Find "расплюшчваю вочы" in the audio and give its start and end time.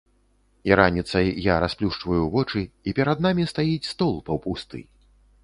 1.63-2.63